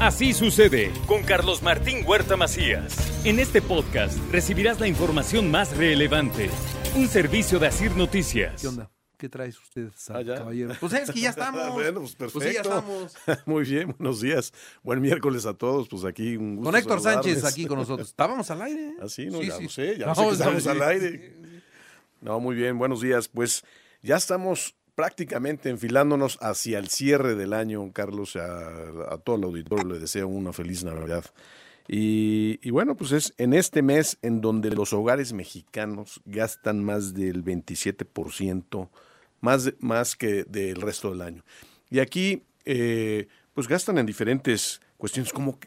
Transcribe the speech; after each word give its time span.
Así 0.00 0.32
sucede 0.34 0.92
con 1.06 1.22
Carlos 1.22 1.62
Martín 1.62 2.04
Huerta 2.06 2.36
Macías. 2.36 2.94
En 3.24 3.38
este 3.38 3.62
podcast 3.62 4.18
recibirás 4.30 4.78
la 4.78 4.88
información 4.88 5.50
más 5.50 5.74
relevante. 5.76 6.50
Un 6.96 7.08
servicio 7.08 7.58
de 7.58 7.68
Asir 7.68 7.92
Noticias. 7.96 8.60
¿Qué 8.60 8.68
onda? 8.68 8.90
¿Qué 9.16 9.30
traes 9.30 9.58
usted, 9.58 9.88
Ah, 10.10 10.22
caballero? 10.22 10.74
Pues 10.78 10.92
es 10.92 11.10
que 11.10 11.20
ya 11.20 11.30
estamos. 11.30 11.72
bueno, 11.72 12.00
pues 12.00 12.14
perfecto. 12.14 12.38
Pues 12.38 12.48
sí, 12.48 12.54
ya 12.54 12.60
estamos. 12.60 13.16
Muy 13.46 13.64
bien, 13.64 13.94
buenos 13.98 14.20
días. 14.20 14.52
Buen 14.82 15.00
miércoles 15.00 15.46
a 15.46 15.54
todos. 15.54 15.88
Pues 15.88 16.04
aquí 16.04 16.36
un 16.36 16.56
gusto 16.56 16.70
Con 16.70 16.78
Héctor 16.78 17.00
Sánchez 17.00 17.44
aquí 17.44 17.64
con 17.66 17.78
nosotros. 17.78 18.08
Estábamos 18.08 18.50
al 18.50 18.60
aire. 18.62 18.88
¿eh? 18.88 18.94
Ah, 19.02 19.08
sí, 19.08 19.26
no, 19.26 19.40
Sí, 19.40 19.46
ya 19.48 19.56
sí. 19.56 19.62
lo 19.62 19.68
sé, 19.70 19.98
ya 19.98 20.06
No, 20.06 20.12
lo 20.14 20.14
sé 20.14 20.26
que 20.26 20.32
estamos 20.34 20.62
sí. 20.62 20.68
al 20.68 20.82
aire. 20.82 21.34
No, 22.20 22.38
muy 22.40 22.54
bien, 22.54 22.78
buenos 22.78 23.00
días. 23.00 23.28
Pues 23.28 23.64
ya 24.02 24.16
estamos 24.16 24.74
prácticamente 24.96 25.68
enfilándonos 25.68 26.38
hacia 26.40 26.78
el 26.78 26.88
cierre 26.88 27.36
del 27.36 27.52
año, 27.52 27.92
Carlos. 27.92 28.34
A, 28.34 29.18
todo 29.22 29.36
el 29.36 29.44
auditorio 29.44 29.84
le 29.84 30.00
deseo 30.00 30.26
una 30.26 30.52
feliz 30.52 30.82
Navidad. 30.82 31.24
Y, 31.86 32.68
bueno, 32.70 32.96
pues 32.96 33.12
es 33.12 33.32
en 33.38 33.52
este 33.52 33.80
mes 33.82 34.18
en 34.22 34.40
donde 34.40 34.70
los 34.70 34.92
hogares 34.92 35.32
mexicanos 35.32 36.20
gastan 36.24 36.82
más 36.82 37.14
del 37.14 37.44
27%, 37.44 38.88
más, 39.40 39.72
más 39.78 40.16
que 40.16 40.42
del 40.44 40.80
resto 40.80 41.10
del 41.10 41.22
año. 41.22 41.44
Y 41.88 42.00
aquí, 42.00 42.42
eh, 42.64 43.28
pues 43.54 43.68
gastan 43.68 43.98
en 43.98 44.06
diferentes 44.06 44.80
cuestiones, 44.96 45.32
como, 45.32 45.60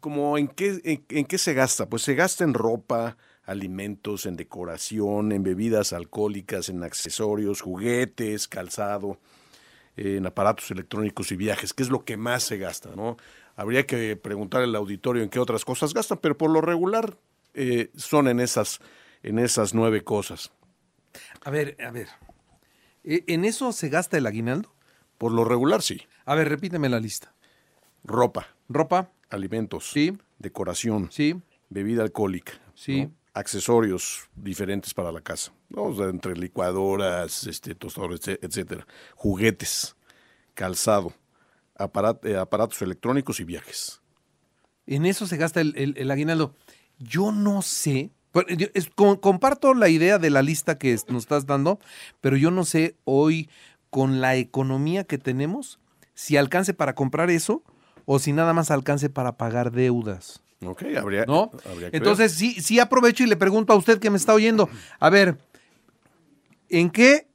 como 0.00 0.36
en, 0.36 0.48
qué, 0.48 1.02
en 1.08 1.24
qué 1.24 1.38
se 1.38 1.54
gasta. 1.54 1.88
Pues 1.88 2.02
se 2.02 2.14
gasta 2.14 2.44
en 2.44 2.52
ropa, 2.52 3.16
alimentos, 3.50 4.26
en 4.26 4.36
decoración, 4.36 5.32
en 5.32 5.42
bebidas 5.42 5.92
alcohólicas, 5.92 6.68
en 6.68 6.82
accesorios, 6.84 7.60
juguetes, 7.60 8.46
calzado, 8.46 9.18
en 9.96 10.24
aparatos 10.24 10.70
electrónicos 10.70 11.32
y 11.32 11.36
viajes, 11.36 11.74
que 11.74 11.82
es 11.82 11.90
lo 11.90 12.04
que 12.04 12.16
más 12.16 12.44
se 12.44 12.58
gasta, 12.58 12.94
¿no? 12.94 13.16
Habría 13.56 13.86
que 13.86 14.16
preguntar 14.16 14.62
al 14.62 14.74
auditorio 14.76 15.22
en 15.22 15.28
qué 15.28 15.40
otras 15.40 15.64
cosas 15.64 15.92
gastan, 15.92 16.18
pero 16.22 16.38
por 16.38 16.50
lo 16.50 16.60
regular 16.60 17.18
eh, 17.54 17.90
son 17.96 18.28
en 18.28 18.38
esas, 18.40 18.80
en 19.24 19.38
esas 19.40 19.74
nueve 19.74 20.02
cosas. 20.04 20.52
A 21.42 21.50
ver, 21.50 21.76
a 21.84 21.90
ver. 21.90 22.06
¿E- 23.02 23.24
¿En 23.26 23.44
eso 23.44 23.72
se 23.72 23.88
gasta 23.88 24.16
el 24.16 24.26
aguinaldo? 24.26 24.72
Por 25.18 25.32
lo 25.32 25.44
regular, 25.44 25.82
sí. 25.82 26.02
A 26.24 26.34
ver, 26.36 26.48
repíteme 26.48 26.88
la 26.88 27.00
lista. 27.00 27.34
Ropa, 28.04 28.46
Ropa, 28.68 29.10
alimentos, 29.28 29.90
Sí. 29.90 30.16
decoración, 30.38 31.10
sí, 31.10 31.34
bebida 31.68 32.02
alcohólica, 32.02 32.52
Sí. 32.74 33.02
¿no? 33.06 33.19
Accesorios 33.40 34.28
diferentes 34.36 34.94
para 34.94 35.10
la 35.10 35.20
casa, 35.20 35.52
entre 36.08 36.36
licuadoras, 36.36 37.46
este, 37.46 37.74
tostadores, 37.74 38.20
etc- 38.20 38.38
etcétera, 38.42 38.86
juguetes, 39.16 39.96
calzado, 40.54 41.12
eh, 42.22 42.36
aparatos 42.36 42.80
electrónicos 42.82 43.40
y 43.40 43.44
viajes. 43.44 44.00
en 44.86 45.06
eso 45.06 45.26
se 45.26 45.36
gasta 45.36 45.60
el, 45.60 46.10
aguinaldo. 46.10 46.54
Yo 46.98 47.30
no 47.32 47.62
sé. 47.62 48.10
Bueno, 48.32 48.48
yo- 48.56 48.66
es- 48.74 48.90
com- 48.90 49.16
comparto 49.16 49.72
la 49.74 49.88
idea 49.88 50.18
de 50.18 50.30
la 50.30 50.42
lista 50.42 50.78
que 50.78 50.92
nos 51.08 51.22
estás 51.24 51.46
dando, 51.46 51.78
pero 52.20 52.36
yo 52.36 52.50
no 52.50 52.64
sé 52.64 52.96
hoy 53.04 53.48
con 53.90 54.20
la 54.20 54.36
economía 54.36 55.04
que 55.04 55.18
tenemos 55.18 55.78
si 56.14 56.36
alcance 56.36 56.74
para 56.74 56.94
comprar 56.94 57.30
eso 57.30 57.62
o 58.04 58.18
si 58.18 58.32
nada 58.32 58.52
más 58.52 58.70
alcance 58.70 59.08
para 59.10 59.36
pagar 59.36 59.70
deudas. 59.70 60.42
Ok, 60.64 60.82
habría, 60.98 61.24
¿No? 61.26 61.50
habría 61.64 61.74
que 61.74 61.80
ver. 61.80 61.94
Entonces, 61.94 62.32
sí, 62.32 62.60
sí 62.60 62.78
aprovecho 62.80 63.22
y 63.24 63.26
le 63.26 63.36
pregunto 63.36 63.72
a 63.72 63.76
usted 63.76 63.98
que 63.98 64.10
me 64.10 64.16
está 64.18 64.34
oyendo. 64.34 64.68
A 64.98 65.08
ver, 65.08 65.38
¿en 66.68 66.90
qué 66.90 67.28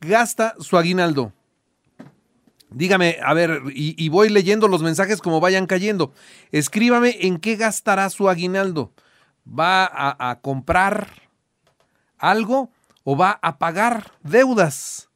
gasta 0.00 0.54
su 0.58 0.76
aguinaldo? 0.76 1.32
Dígame, 2.70 3.18
a 3.24 3.34
ver, 3.34 3.62
y, 3.74 3.94
y 4.02 4.08
voy 4.08 4.28
leyendo 4.28 4.68
los 4.68 4.82
mensajes 4.82 5.20
como 5.20 5.40
vayan 5.40 5.66
cayendo. 5.66 6.12
Escríbame 6.52 7.16
en 7.26 7.38
qué 7.38 7.56
gastará 7.56 8.08
su 8.10 8.28
aguinaldo. 8.28 8.92
¿Va 9.46 9.84
a, 9.84 10.30
a 10.30 10.40
comprar 10.40 11.08
algo 12.18 12.70
o 13.04 13.16
va 13.16 13.38
a 13.42 13.58
pagar 13.58 14.12
deudas? 14.22 15.09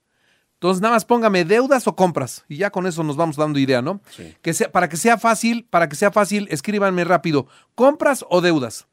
Entonces, 0.64 0.80
nada 0.80 0.94
más 0.94 1.04
póngame 1.04 1.44
deudas 1.44 1.86
o 1.86 1.94
compras. 1.94 2.42
Y 2.48 2.56
ya 2.56 2.70
con 2.70 2.86
eso 2.86 3.04
nos 3.04 3.16
vamos 3.16 3.36
dando 3.36 3.58
idea, 3.58 3.82
¿no? 3.82 4.00
Sí. 4.16 4.34
Que 4.41 4.54
sea, 4.54 4.72
para 4.72 4.88
que 4.88 4.97
sea 4.97 5.19
fácil, 5.19 5.66
para 5.69 5.91
que 5.91 5.94
sea 5.94 6.10
fácil, 6.10 6.48
escríbanme 6.50 7.04
rápido. 7.04 7.47
¿Compras 7.75 8.25
o 8.30 8.41
deudas? 8.41 8.86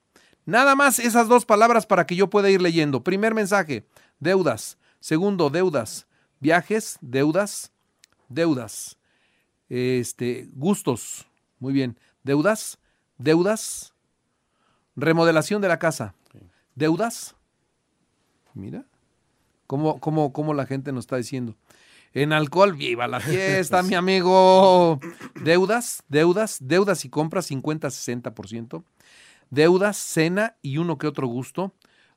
Nada 0.45 0.75
más 0.75 0.99
esas 0.99 1.29
dos 1.29 1.45
palabras 1.45 1.85
para 1.85 2.05
que 2.05 2.17
yo 2.17 2.29
pueda 2.29 2.49
ir 2.49 2.61
leyendo. 2.61 3.05
Primer 3.05 3.33
mensaje, 3.33 3.85
deudas. 4.19 4.77
Segundo, 4.99 5.49
deudas. 5.49 6.07
Viajes, 6.41 6.97
deudas, 6.99 7.71
deudas. 8.27 8.97
Este, 9.69 10.49
gustos. 10.51 11.25
Muy 11.59 11.71
bien. 11.71 11.97
Deudas, 12.21 12.79
deudas. 13.17 13.93
Remodelación 14.97 15.61
de 15.61 15.69
la 15.69 15.79
casa. 15.79 16.15
Deudas. 16.75 17.33
Mira. 18.53 18.83
¿Cómo, 19.71 20.01
cómo, 20.01 20.33
cómo 20.33 20.53
la 20.53 20.65
gente 20.65 20.91
nos 20.91 21.03
está 21.03 21.15
diciendo? 21.15 21.55
En 22.13 22.33
alcohol, 22.33 22.73
viva 22.73 23.07
la 23.07 23.19
fiesta, 23.21 23.81
mi 23.83 23.93
amigo. 23.93 24.99
Deudas, 25.45 26.03
deudas, 26.09 26.57
deudas 26.59 27.05
y 27.05 27.09
compras 27.09 27.49
50-60%. 27.49 28.83
Deudas, 29.49 29.95
cena 29.95 30.57
y 30.61 30.75
uno 30.75 30.97
que 30.97 31.07
otro 31.07 31.25
gusto. 31.25 31.73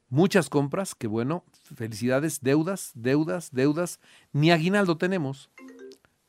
Muchas 0.09 0.50
compras, 0.50 0.97
que 0.97 1.06
bueno, 1.06 1.44
felicidades. 1.76 2.41
Deudas, 2.41 2.91
deudas, 2.97 3.50
deudas. 3.53 4.00
Ni 4.32 4.50
aguinaldo 4.50 4.98
tenemos. 4.98 5.48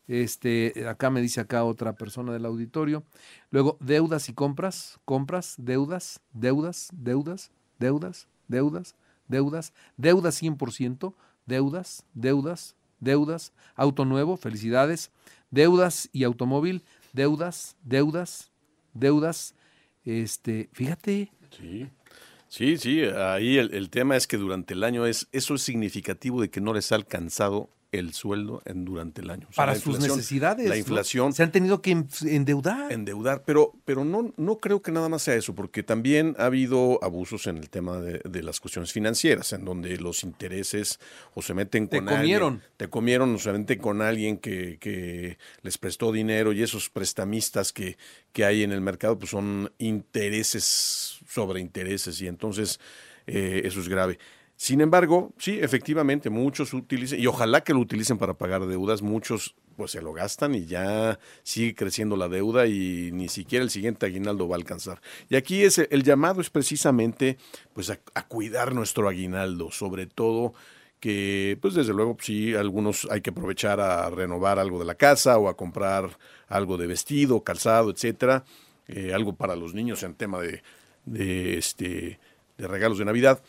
Este, 0.08 0.88
acá 0.88 1.10
me 1.10 1.22
dice 1.22 1.42
acá 1.42 1.64
otra 1.64 1.94
persona 1.96 2.34
del 2.34 2.46
auditorio. 2.46 3.04
Luego, 3.50 3.80
deudas 3.80 4.30
y 4.30 4.34
compras, 4.36 5.00
compras, 5.06 5.56
deudas, 5.58 6.22
deudas, 6.34 6.90
deudas, 6.94 7.50
deudas, 7.80 8.28
deudas, 8.48 8.96
deudas, 9.28 9.74
deudas 9.98 10.42
100%, 10.42 11.14
deudas, 11.46 12.06
deudas, 12.14 12.76
deudas, 13.00 13.54
auto 13.76 14.06
nuevo, 14.06 14.38
felicidades, 14.38 15.12
deudas 15.52 16.10
y 16.12 16.24
automóvil, 16.24 16.84
deudas, 17.14 17.76
deudas, 17.84 18.52
deudas, 18.94 19.56
este, 20.04 20.70
fíjate, 20.74 21.32
Sí, 21.58 21.88
sí, 22.48 22.78
sí, 22.78 23.02
ahí 23.04 23.58
el, 23.58 23.74
el 23.74 23.90
tema 23.90 24.16
es 24.16 24.28
que 24.28 24.38
durante 24.38 24.74
el 24.74 24.84
año 24.84 25.06
es, 25.06 25.28
eso 25.32 25.56
es 25.56 25.62
significativo 25.62 26.42
de 26.42 26.50
que 26.50 26.62
no 26.62 26.74
les 26.74 26.92
ha 26.92 26.96
alcanzado 26.96 27.70
el 28.00 28.14
sueldo 28.14 28.62
en, 28.66 28.86
durante 28.86 29.22
el 29.22 29.30
año. 29.30 29.48
O 29.50 29.54
sea, 29.54 29.66
para 29.66 29.76
sus 29.76 30.00
necesidades. 30.00 30.66
La 30.68 30.76
¿no? 30.76 30.80
inflación 30.80 31.34
Se 31.34 31.44
han 31.44 31.52
tenido 31.52 31.82
que 31.82 31.92
en- 31.92 32.08
endeudar. 32.26 32.92
endeudar, 32.92 33.44
pero, 33.46 33.74
pero 33.86 34.06
no, 34.06 34.34
no 34.38 34.58
creo 34.58 34.82
que 34.82 34.92
nada 34.92 35.10
más 35.10 35.24
sea 35.24 35.36
eso, 35.36 35.56
porque 35.56 35.84
también 35.84 36.36
ha 36.38 36.46
habido 36.46 37.00
abusos 37.04 37.48
en 37.48 37.58
el 37.58 37.70
tema 37.70 38.00
de, 38.00 38.20
de 38.24 38.44
las 38.44 38.60
cuestiones 38.60 38.92
financieras, 38.94 39.54
en 39.54 39.66
donde 39.66 39.98
los 39.98 40.24
intereses 40.24 41.00
o 41.34 41.42
se 41.42 41.54
meten 41.54 41.88
Te 41.88 41.98
con 41.98 42.08
comieron. 42.08 42.54
alguien, 42.56 42.70
te 42.78 42.90
comieron 42.90 43.36
o 43.36 43.40
se 43.40 43.52
meten 43.54 43.80
con 43.80 44.02
alguien 44.02 44.38
que, 44.38 44.78
que 44.80 45.38
les 45.62 45.78
prestó 45.78 46.12
dinero 46.12 46.54
y 46.54 46.62
esos 46.64 46.90
prestamistas 46.90 47.72
que, 47.74 47.98
que 48.34 48.46
hay 48.46 48.64
en 48.64 48.72
el 48.72 48.82
mercado, 48.82 49.18
pues 49.18 49.32
son 49.32 49.72
intereses 49.80 51.20
sobre 51.28 51.60
intereses 51.60 52.22
y 52.22 52.28
entonces 52.28 52.80
eh, 53.28 53.62
eso 53.66 53.80
es 53.80 53.88
grave. 53.88 54.20
Sin 54.58 54.80
embargo, 54.80 55.34
sí, 55.38 55.60
efectivamente, 55.62 56.30
muchos 56.30 56.74
utilizan, 56.74 57.20
y 57.20 57.28
ojalá 57.28 57.62
que 57.62 57.74
lo 57.74 57.80
utilicen 57.80 58.18
para 58.18 58.36
pagar 58.36 58.66
deudas, 58.66 59.02
muchos 59.02 59.56
pues 59.76 59.92
se 59.92 60.02
lo 60.02 60.14
gastan 60.14 60.56
y 60.56 60.66
ya 60.66 61.20
sigue 61.44 61.76
creciendo 61.76 62.16
la 62.16 62.30
deuda 62.30 62.66
y 62.66 63.12
ni 63.12 63.28
siquiera 63.28 63.64
el 63.64 63.70
siguiente 63.70 64.06
aguinaldo 64.06 64.48
va 64.48 64.56
a 64.56 64.60
alcanzar. 64.60 65.02
Y 65.30 65.36
aquí 65.36 65.64
es 65.64 65.78
el 65.78 66.04
llamado 66.04 66.40
es 66.40 66.50
precisamente 66.50 67.38
pues 67.74 67.90
a, 67.90 68.00
a 68.14 68.26
cuidar 68.26 68.74
nuestro 68.74 69.10
aguinaldo, 69.10 69.72
sobre 69.72 70.06
todo 70.08 70.54
que 71.02 71.58
pues 71.62 71.74
desde 71.74 71.94
luego 71.94 72.16
sí 72.22 72.56
algunos 72.56 73.06
hay 73.12 73.20
que 73.20 73.32
aprovechar 73.32 73.82
a 73.82 74.10
renovar 74.10 74.60
algo 74.60 74.80
de 74.80 74.86
la 74.86 74.96
casa 74.96 75.38
o 75.38 75.50
a 75.50 75.58
comprar 75.58 76.18
algo 76.48 76.78
de 76.78 76.88
vestido, 76.88 77.44
calzado, 77.44 77.92
etcétera, 77.92 78.46
eh, 78.88 79.14
algo 79.14 79.36
para 79.36 79.58
los 79.58 79.74
niños 79.74 80.04
en 80.04 80.16
tema 80.16 80.40
de 80.40 81.58
este 81.58 82.20
de 82.58 82.68
regalos 82.68 82.98
de 82.98 83.06
Navidad, 83.06 83.42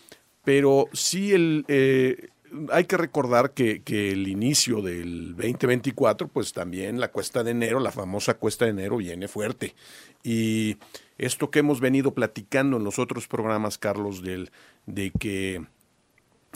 pero 0.46 0.88
sí 0.92 1.32
el 1.32 1.64
eh, 1.66 2.28
hay 2.70 2.84
que 2.84 2.96
recordar 2.96 3.50
que, 3.50 3.82
el 3.84 4.28
inicio 4.28 4.80
del 4.80 5.34
2024, 5.34 6.28
pues 6.28 6.52
también 6.52 7.00
la 7.00 7.10
cuesta 7.10 7.42
de 7.42 7.50
enero, 7.50 7.80
la 7.80 7.90
famosa 7.90 8.34
cuesta 8.34 8.64
de 8.64 8.70
enero, 8.70 8.98
viene 8.98 9.26
fuerte. 9.26 9.74
Y 10.22 10.76
esto 11.18 11.50
que 11.50 11.58
hemos 11.58 11.80
venido 11.80 12.14
platicando 12.14 12.76
en 12.76 12.84
los 12.84 13.00
otros 13.00 13.26
programas, 13.26 13.76
Carlos, 13.76 14.22
del, 14.22 14.52
de 14.86 15.10
que 15.10 15.66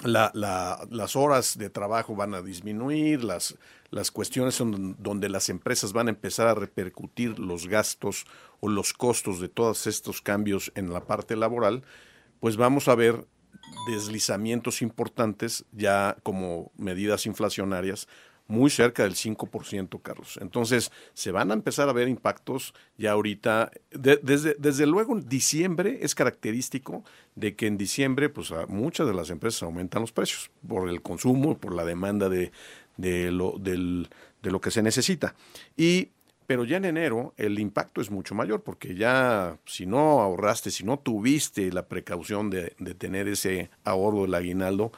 la- 0.05 0.31
la- 0.35 0.87
las 0.89 1.17
horas 1.17 1.59
de 1.59 1.69
trabajo 1.69 2.15
van 2.15 2.35
a 2.35 2.43
disminuir, 2.43 3.25
las, 3.25 3.57
las 3.91 4.13
cuestiones 4.13 4.63
donde 4.99 5.29
las 5.29 5.49
empresas 5.49 5.93
van 5.93 6.07
a 6.07 6.11
empezar 6.11 6.47
a 6.47 6.55
repercutir 6.55 7.41
los 7.41 7.67
gastos 7.67 8.25
o 8.61 8.69
los 8.69 8.93
costos 8.93 9.41
de 9.41 9.49
todos 9.49 9.89
estos 9.89 10.23
cambios 10.23 10.71
en 10.77 10.93
la 10.93 11.01
parte 11.05 11.35
laboral, 11.35 11.83
pues 12.39 12.57
vamos 12.57 12.87
a 12.87 12.95
ver 12.95 13.27
deslizamientos 13.89 14.83
importantes 14.83 15.65
ya 15.73 16.17
como 16.23 16.71
medidas 16.77 17.27
inflacionarias 17.27 18.09
muy 18.51 18.69
cerca 18.69 19.05
del 19.05 19.15
5%, 19.15 20.03
Carlos. 20.03 20.39
Entonces, 20.43 20.91
se 21.15 21.31
van 21.31 21.53
a 21.53 21.55
empezar 21.55 21.89
a 21.89 21.93
ver 21.93 22.09
impactos 22.09 22.75
ya 22.99 23.13
ahorita. 23.13 23.71
desde, 23.93 24.57
desde 24.59 24.87
luego, 24.87 25.17
en 25.17 25.29
diciembre 25.29 26.01
es 26.03 26.17
característico 26.17 27.05
de 27.37 27.55
que 27.55 27.69
en 27.69 27.79
diciembre, 27.79 28.29
pues 28.29 28.53
muchas 28.69 29.07
de 29.07 29.15
las 29.15 29.31
empresas 29.31 29.63
aumentan 29.63 30.03
los 30.03 30.11
precios 30.11 30.51
por 30.67 30.89
el 30.89 31.01
consumo, 31.01 31.57
por 31.59 31.75
la 31.75 31.85
demanda 31.85 32.29
de, 32.29 32.51
de, 32.97 33.31
lo, 33.31 33.55
de 33.59 34.09
lo 34.43 34.61
que 34.61 34.73
se 34.73 34.83
necesita. 34.83 35.37
Y 35.77 36.09
pero 36.51 36.65
ya 36.65 36.79
en 36.79 36.85
enero 36.85 37.33
el 37.37 37.61
impacto 37.61 38.01
es 38.01 38.11
mucho 38.11 38.35
mayor 38.35 38.65
porque 38.65 38.97
ya 38.97 39.57
si 39.67 39.87
no 39.87 40.21
ahorraste, 40.21 40.73
si 40.73 40.83
no 40.83 40.99
tuviste 40.99 41.71
la 41.71 41.87
precaución 41.87 42.51
de, 42.51 42.75
de 42.81 42.95
tener 42.97 43.29
ese 43.29 43.71
ahorro 43.85 44.23
del 44.23 44.35
aguinaldo, 44.35 44.91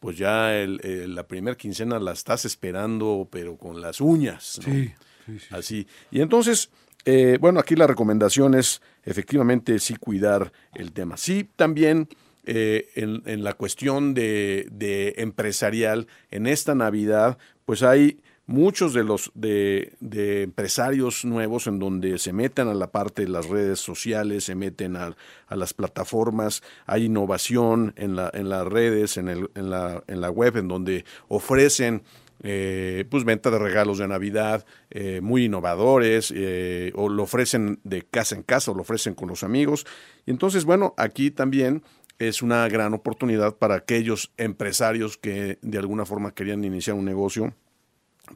pues 0.00 0.18
ya 0.18 0.50
la 0.66 1.28
primera 1.28 1.56
quincena 1.56 2.00
la 2.00 2.10
estás 2.10 2.46
esperando, 2.46 3.28
pero 3.30 3.56
con 3.56 3.80
las 3.80 4.00
uñas. 4.00 4.58
Sí, 4.60 4.92
sí, 5.24 5.38
sí. 5.38 5.46
Así. 5.50 5.86
Y 6.10 6.20
entonces, 6.20 6.68
eh, 7.04 7.38
bueno, 7.40 7.60
aquí 7.60 7.76
la 7.76 7.86
recomendación 7.86 8.56
es 8.56 8.82
efectivamente 9.04 9.78
sí 9.78 9.94
cuidar 9.94 10.52
el 10.74 10.90
tema. 10.90 11.16
Sí, 11.16 11.48
también 11.54 12.08
eh, 12.44 12.88
en, 12.96 13.22
en, 13.26 13.44
la 13.44 13.52
cuestión 13.52 14.14
de, 14.14 14.66
de 14.72 15.14
empresarial, 15.18 16.08
en 16.32 16.48
esta 16.48 16.74
Navidad, 16.74 17.38
pues 17.66 17.84
hay 17.84 18.18
muchos 18.52 18.92
de 18.92 19.02
los 19.02 19.32
de, 19.34 19.94
empresarios 20.42 21.24
nuevos 21.24 21.66
en 21.66 21.78
donde 21.78 22.18
se 22.18 22.32
meten 22.32 22.68
a 22.68 22.74
la 22.74 22.92
parte 22.92 23.22
de 23.22 23.28
las 23.28 23.48
redes 23.48 23.80
sociales, 23.80 24.44
se 24.44 24.54
meten 24.54 24.96
a, 24.96 25.16
las 25.48 25.74
plataformas, 25.74 26.62
hay 26.86 27.06
innovación 27.06 27.94
en, 27.96 28.14
la, 28.14 28.30
en 28.32 28.48
las 28.48 28.66
redes, 28.66 29.16
en, 29.16 29.28
el, 29.28 29.50
en, 29.54 29.70
la, 29.70 30.04
en 30.06 30.20
la 30.20 30.30
web, 30.30 30.56
en 30.58 30.68
donde 30.68 31.04
ofrecen 31.28 32.02
eh, 32.42 33.04
pues 33.08 33.24
venta 33.24 33.50
de 33.50 33.58
regalos 33.58 33.98
de 33.98 34.08
Navidad 34.08 34.66
eh, 34.90 35.20
muy 35.22 35.46
innovadores, 35.46 36.32
eh, 36.36 36.92
o 36.94 37.08
lo 37.08 37.22
ofrecen 37.22 37.80
de 37.84 38.02
casa 38.02 38.34
en 38.34 38.42
casa, 38.42 38.70
o 38.70 38.74
lo 38.74 38.82
ofrecen 38.82 39.14
con 39.14 39.28
los 39.28 39.44
amigos. 39.44 39.86
Y 40.26 40.30
entonces, 40.30 40.64
bueno, 40.64 40.92
aquí 40.98 41.30
también 41.30 41.82
es 42.18 42.42
una 42.42 42.68
gran 42.68 42.92
oportunidad 42.92 43.56
para 43.56 43.76
aquellos 43.76 44.30
empresarios 44.36 45.16
que 45.16 45.58
de 45.62 45.78
alguna 45.78 46.04
forma 46.04 46.34
querían 46.34 46.64
iniciar 46.64 46.96
un 46.96 47.04
negocio 47.04 47.54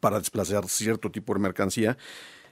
para 0.00 0.18
desplazar 0.18 0.68
cierto 0.68 1.10
tipo 1.10 1.34
de 1.34 1.40
mercancía 1.40 1.96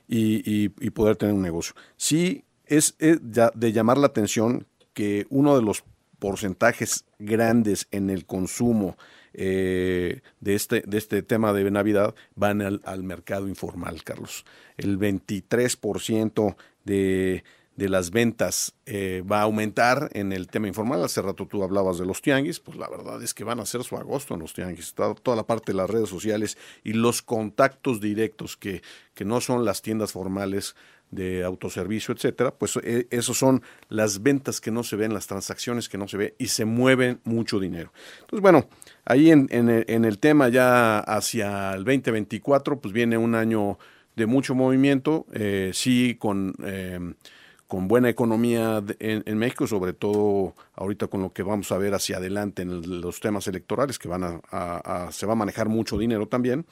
y, 0.09 0.69
poder 0.91 1.17
tener 1.17 1.35
un 1.35 1.43
negocio. 1.43 1.75
Sí 1.97 2.45
es, 2.67 2.97
de 2.99 3.73
llamar 3.73 3.99
la 3.99 4.07
atención 4.07 4.67
que 4.93 5.27
uno 5.31 5.57
de 5.57 5.63
los 5.63 5.85
porcentajes 6.19 7.05
grandes 7.19 7.89
en 7.91 8.11
el 8.11 8.25
consumo 8.25 8.97
eh, 9.33 10.21
de, 10.41 10.55
este, 10.55 10.83
de 10.87 10.99
este 10.99 11.23
tema 11.23 11.53
de 11.53 11.71
Navidad 11.71 12.15
van 12.37 12.63
al, 12.63 12.81
al 12.85 13.03
mercado 13.03 13.49
informal, 13.49 14.05
Carlos. 14.05 14.45
El 14.77 14.99
23% 14.99 16.57
de 16.85 17.45
de 17.77 17.89
las 17.89 18.11
ventas 18.11 18.75
eh, 18.87 19.25
va 19.31 19.41
a 19.41 19.43
aumentar 19.43 20.09
en 20.13 20.33
el 20.33 20.47
tema 20.47 20.69
informal. 20.69 21.03
Hace 21.03 21.23
rato 21.23 21.47
tú 21.47 21.63
hablabas 21.63 21.99
de 21.99 22.07
los 22.07 22.23
tianguis, 22.23 22.61
pues 22.61 22.77
la 22.79 22.89
verdad 22.89 23.23
es 23.23 23.35
que 23.35 23.45
van 23.45 23.61
a 23.61 23.67
ser 23.67 23.83
su 23.83 23.97
agosto 23.97 24.35
en 24.35 24.41
los 24.41 24.53
tianguis. 24.53 24.95
Toda, 24.95 25.37
la 25.37 25.47
parte 25.47 25.73
de 25.73 25.79
las 25.79 25.91
redes 25.91 26.09
sociales 26.09 26.57
y 26.85 26.93
los 26.93 27.23
contactos 27.23 28.01
directos 28.01 28.57
que, 28.57 28.83
que 29.15 29.25
no 29.25 29.41
son 29.41 29.65
las 29.65 29.83
tiendas 29.83 30.13
formales 30.13 30.77
de 31.11 31.45
autoservicio, 31.45 32.15
etcétera, 32.15 32.53
pues 32.53 32.77
eh, 32.83 33.07
esos 33.11 33.39
son 33.39 33.63
las 33.89 34.23
ventas 34.23 34.61
que 34.61 34.71
no 34.71 34.83
se 34.83 34.97
ven, 34.97 35.15
las 35.15 35.27
transacciones 35.27 35.89
que 35.89 35.99
no 35.99 36.09
se 36.09 36.17
ven 36.17 36.35
y 36.39 36.49
se 36.49 36.65
mueven 36.65 37.21
mucho 37.25 37.61
dinero. 37.61 37.93
Entonces, 38.21 38.41
bueno, 38.41 38.69
ahí 39.05 39.31
en, 39.31 39.49
en, 39.51 40.05
el 40.05 40.19
tema 40.19 40.49
ya 40.49 40.99
hacia 40.99 41.75
el 41.75 41.85
2024, 41.85 42.81
pues 42.81 42.93
viene 42.93 43.17
un 43.17 43.35
año 43.35 43.79
de 44.17 44.27
mucho 44.27 44.55
movimiento, 44.55 45.27
eh, 45.33 45.71
sí 45.73 46.17
con 46.19 46.55
con 47.75 47.89
buena 47.89 48.09
economía 48.09 48.85
en, 49.01 49.37
México, 49.37 49.67
sobre 49.67 49.95
todo 49.95 50.55
ahorita 50.77 51.09
con 51.09 51.23
lo 51.23 51.33
que 51.33 51.43
vamos 51.43 51.73
a 51.73 51.77
ver 51.77 51.93
hacia 51.93 52.19
adelante 52.19 52.63
en 52.63 53.01
los 53.01 53.19
temas 53.19 53.49
electorales, 53.49 53.99
que 53.99 54.07
van 54.07 54.41
a, 54.49 55.09
se 55.11 55.27
va 55.27 55.33
a 55.33 55.35
manejar 55.35 55.69
mucho 55.69 55.99
dinero 55.99 56.29
también. 56.29 56.67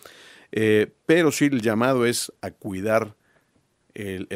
Eh, 0.52 0.92
pero 1.04 1.32
sí, 1.32 1.46
el 1.46 1.60
llamado 1.60 2.06
es 2.06 2.32
a 2.40 2.52
cuidar 2.52 3.16
el, 3.94 4.28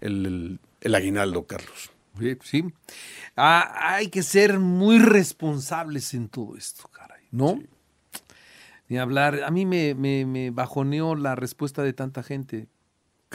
el, 0.00 0.94
aguinaldo, 0.94 1.44
Carlos. 1.44 1.90
Sí, 2.40 2.62
ah, 3.36 3.96
hay 3.96 4.06
que 4.06 4.22
ser 4.22 4.60
muy 4.60 5.00
responsables 5.00 6.14
en 6.14 6.28
todo 6.28 6.56
esto, 6.56 6.86
caray, 6.86 7.24
¿no? 7.32 7.58
Ni 8.88 8.98
hablar, 8.98 9.42
a 9.42 9.50
mí 9.50 9.66
me, 9.66 9.96
me, 9.96 10.24
me 10.24 10.50
bajoneó 10.50 11.16
la 11.16 11.34
respuesta 11.34 11.82
de 11.82 11.92
tanta 11.92 12.22
gente. 12.22 12.68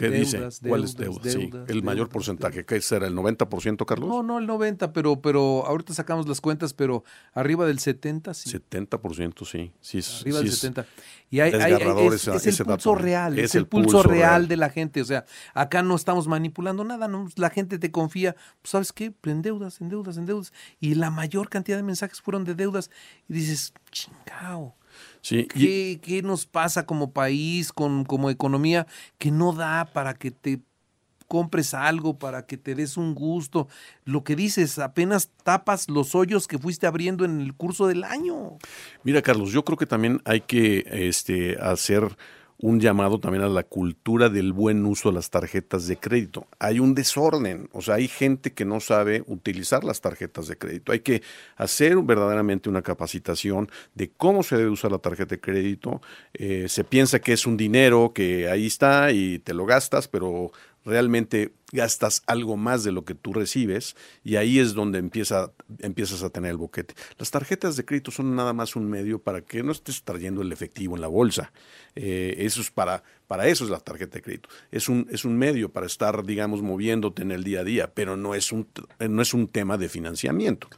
¿Qué 0.02 0.10
dice? 0.10 0.48
¿Cuál 0.66 0.84
es 0.84 0.96
deuda? 0.96 1.30
sí. 1.30 1.50
¿El 1.68 1.82
mayor 1.82 2.08
porcentaje? 2.08 2.64
¿Qué 2.64 2.80
será? 2.80 3.06
¿El 3.06 3.14
90%, 3.14 3.84
Carlos? 3.86 4.08
No, 4.08 4.22
no 4.22 4.38
el 4.38 4.48
90%, 4.48 4.90
pero, 4.92 5.20
pero 5.20 5.64
ahorita 5.66 5.94
sacamos 5.94 6.28
las 6.28 6.40
cuentas, 6.40 6.74
pero 6.74 7.04
arriba 7.34 7.66
del 7.66 7.78
70%, 7.78 8.34
sí. 8.34 8.50
70%, 8.50 9.46
sí. 9.46 9.72
sí 9.80 9.98
es, 9.98 10.20
arriba 10.22 10.38
del 10.38 10.50
70%. 10.50 10.84
Y 11.30 11.40
hay, 11.40 11.52
hay, 11.54 11.72
es, 11.72 12.28
es, 12.28 12.60
el 12.60 12.66
pulso 12.66 12.94
real, 12.94 13.38
es, 13.38 13.54
el 13.54 13.66
pulso, 13.66 14.02
real, 14.02 14.48
de 14.48 14.56
la 14.58 14.68
gente. 14.68 15.00
O 15.00 15.04
sea, 15.04 15.24
acá 15.54 15.82
no 15.82 15.94
estamos 15.94 16.28
manipulando 16.28 16.84
nada, 16.84 17.08
¿no? 17.08 17.28
la 17.36 17.48
gente 17.48 17.78
te 17.78 17.90
confía, 17.90 18.34
pues, 18.60 18.70
¿sabes 18.70 18.92
qué? 18.92 19.14
En 19.22 19.40
deudas, 19.40 19.80
en 19.80 19.88
deudas, 19.88 20.18
en 20.18 20.26
deudas. 20.26 20.52
Y 20.78 20.94
la 20.94 21.10
mayor 21.10 21.48
cantidad 21.48 21.78
de 21.78 21.84
mensajes 21.84 22.20
fueron 22.20 22.44
de 22.44 22.54
deudas. 22.54 22.90
Y 23.28 23.34
dices, 23.34 23.72
chingao 23.90 24.76
¿Qué, 25.22 26.20
nos 26.24 26.46
pasa 26.46 26.86
como 26.86 27.12
país, 27.12 27.72
con, 27.72 28.04
como 28.04 28.30
economía, 28.30 28.86
que 29.18 29.30
no 29.30 29.52
da 29.52 29.84
para 29.92 30.14
que 30.14 30.30
te 30.30 30.60
compres 31.28 31.72
algo, 31.72 32.18
para 32.18 32.46
que 32.46 32.56
te 32.56 32.74
des 32.74 32.96
un 32.96 33.14
gusto? 33.14 33.68
Lo 34.04 34.24
que 34.24 34.36
dices, 34.36 34.78
apenas 34.78 35.30
tapas 35.44 35.88
los 35.88 36.14
hoyos 36.14 36.48
que 36.48 36.58
fuiste 36.58 36.86
abriendo 36.86 37.24
en 37.24 37.40
el 37.40 37.54
curso 37.54 37.86
del 37.86 38.04
año. 38.04 38.58
Mira, 39.04 39.22
Carlos, 39.22 39.52
yo 39.52 39.64
creo 39.64 39.78
que 39.78 39.86
también 39.86 40.20
hay 40.24 40.40
que 40.40 40.84
este, 40.90 41.56
hacer 41.60 42.16
un 42.62 42.78
llamado 42.78 43.18
también 43.18 43.42
a 43.42 43.48
la 43.48 43.64
cultura 43.64 44.28
del 44.28 44.52
buen 44.52 44.86
uso 44.86 45.10
de 45.10 45.16
las 45.16 45.30
tarjetas 45.30 45.88
de 45.88 45.96
crédito. 45.96 46.46
Hay 46.60 46.78
un 46.78 46.94
desorden, 46.94 47.68
o 47.72 47.82
sea, 47.82 47.96
hay 47.96 48.06
gente 48.06 48.52
que 48.52 48.64
no 48.64 48.78
sabe 48.78 49.24
utilizar 49.26 49.82
las 49.82 50.00
tarjetas 50.00 50.46
de 50.46 50.56
crédito. 50.56 50.92
Hay 50.92 51.00
que 51.00 51.22
hacer 51.56 51.96
verdaderamente 51.98 52.70
una 52.70 52.82
capacitación 52.82 53.68
de 53.94 54.12
cómo 54.16 54.44
se 54.44 54.56
debe 54.56 54.70
usar 54.70 54.92
la 54.92 54.98
tarjeta 54.98 55.34
de 55.34 55.40
crédito. 55.40 56.00
Eh, 56.34 56.66
se 56.68 56.84
piensa 56.84 57.18
que 57.18 57.32
es 57.32 57.46
un 57.46 57.56
dinero 57.56 58.12
que 58.14 58.48
ahí 58.48 58.68
está 58.68 59.10
y 59.10 59.40
te 59.40 59.54
lo 59.54 59.66
gastas, 59.66 60.06
pero 60.06 60.52
realmente 60.84 61.52
gastas 61.72 62.22
algo 62.26 62.56
más 62.56 62.84
de 62.84 62.92
lo 62.92 63.04
que 63.04 63.14
tú 63.14 63.32
recibes 63.32 63.96
y 64.22 64.36
ahí 64.36 64.58
es 64.58 64.74
donde 64.74 64.98
empieza, 64.98 65.52
empiezas 65.78 66.22
a 66.22 66.30
tener 66.30 66.50
el 66.50 66.58
boquete. 66.58 66.94
Las 67.18 67.30
tarjetas 67.30 67.76
de 67.76 67.84
crédito 67.84 68.10
son 68.10 68.36
nada 68.36 68.52
más 68.52 68.76
un 68.76 68.88
medio 68.88 69.18
para 69.18 69.40
que 69.40 69.62
no 69.62 69.72
estés 69.72 70.02
trayendo 70.02 70.42
el 70.42 70.52
efectivo 70.52 70.94
en 70.94 71.00
la 71.00 71.08
bolsa. 71.08 71.52
Eh, 71.94 72.34
eso 72.38 72.60
es 72.60 72.70
para, 72.70 73.02
para 73.26 73.48
eso 73.48 73.64
es 73.64 73.70
la 73.70 73.80
tarjeta 73.80 74.16
de 74.16 74.22
crédito. 74.22 74.48
Es 74.70 74.88
un, 74.88 75.06
es 75.10 75.24
un 75.24 75.36
medio 75.36 75.70
para 75.70 75.86
estar, 75.86 76.24
digamos, 76.24 76.62
moviéndote 76.62 77.22
en 77.22 77.32
el 77.32 77.42
día 77.42 77.60
a 77.60 77.64
día, 77.64 77.94
pero 77.94 78.16
no 78.16 78.34
es 78.34 78.52
un, 78.52 78.68
no 78.98 79.22
es 79.22 79.32
un 79.32 79.48
tema 79.48 79.78
de 79.78 79.88
financiamiento. 79.88 80.68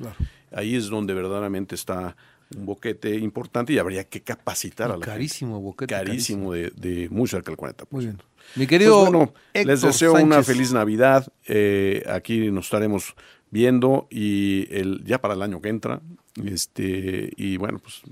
Ahí 0.53 0.77
es 0.77 0.87
donde 0.87 1.15
verdaderamente 1.15 1.75
está 1.75 2.17
un 2.57 2.67
boquete 2.67 3.17
importante 3.17 3.73
y 3.73 3.79
habría 3.79 4.05
que 4.05 4.23
capacitar 4.23 4.91
a 4.91 4.97
la 4.97 5.05
carísimo 5.05 5.61
boquete 5.61 5.95
carísimo, 5.95 6.53
De, 6.53 6.71
de 6.77 7.09
muy 7.09 7.29
cerca 7.29 7.51
del 7.51 7.59
40%. 7.59 7.87
Muy 7.91 8.05
bien. 8.05 8.23
Mi 8.57 8.67
querido 8.67 9.01
pues 9.01 9.13
bueno, 9.13 9.35
les 9.55 9.83
deseo 9.83 10.15
una 10.15 10.43
feliz 10.43 10.73
Navidad. 10.73 11.33
Eh, 11.47 12.05
aquí 12.09 12.51
nos 12.51 12.67
estaremos 12.67 13.15
viendo 13.51 14.07
y 14.11 14.67
el 14.71 15.03
ya 15.05 15.21
para 15.21 15.35
el 15.35 15.43
año 15.43 15.61
que 15.61 15.69
entra. 15.69 16.01
Este 16.45 17.33
y 17.37 17.57
bueno, 17.57 17.79
pues 17.79 18.03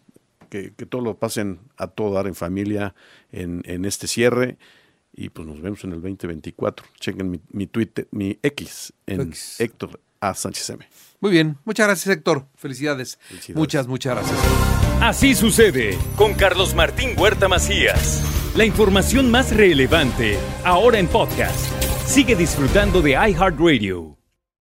que, 0.49 0.73
que 0.75 0.87
todo 0.87 1.03
lo 1.03 1.19
pasen 1.19 1.61
a 1.77 1.89
todo 1.89 2.13
dar 2.15 2.27
en 2.27 2.35
familia 2.35 2.95
en, 3.31 3.63
en 3.65 3.85
este 3.85 4.07
cierre 4.07 4.59
y 5.15 5.29
pues 5.29 5.47
nos 5.47 5.61
vemos 5.61 5.85
en 5.85 5.93
el 5.93 6.01
2024. 6.01 6.87
Chequen 6.99 7.31
mi, 7.31 7.41
mi 7.51 7.67
Twitter, 7.67 8.09
mi 8.11 8.39
X 8.43 8.93
en 9.07 9.33
Héctor 9.59 10.01
A. 10.23 10.35
Sánchez 10.35 10.71
M. 10.71 10.89
Muy 11.21 11.31
bien, 11.31 11.59
muchas 11.65 11.87
gracias 11.87 12.17
Héctor, 12.17 12.47
Felicidades. 12.57 13.19
Felicidades. 13.29 13.57
Muchas, 13.57 13.87
muchas 13.87 14.15
gracias. 14.17 14.39
Así 15.01 15.35
sucede 15.35 15.99
con 16.17 16.35
Carlos 16.35 16.75
Martín 16.75 17.11
Huerta 17.19 17.49
Macías. 17.49 18.23
La 18.57 18.65
información 18.65 19.31
más 19.31 19.55
relevante, 19.55 20.39
ahora 20.65 20.99
en 20.99 21.09
podcast. 21.09 21.59
Sigue 22.07 22.37
disfrutando 22.37 23.03
de 23.03 23.13
iHeartRadio. 23.13 24.22